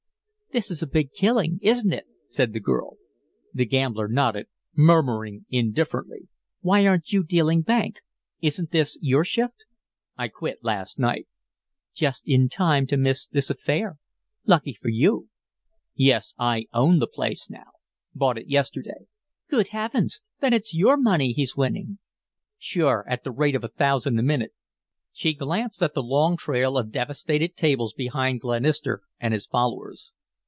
[0.53, 2.97] "This is a big killing, isn't it?" said the girl.
[3.53, 6.27] The gambler nodded, murmuring indifferently.
[6.59, 8.01] "Why aren't you dealing bank?
[8.41, 9.63] Isn't this your shift?"
[10.17, 11.29] "I quit last night."
[11.95, 13.95] "Just in time to miss this affair.
[14.45, 15.29] Lucky for you."
[15.95, 17.71] "Yes; I own the place now.
[18.13, 19.07] Bought it yesterday."
[19.49, 20.19] "Good Heavens!
[20.41, 21.97] Then it's YOUR money he's winning."
[22.59, 24.51] "Sure, at the rate of a thousand a minute."
[25.13, 30.11] She glanced at the long trail of devastated tables behind Glenister and his followers.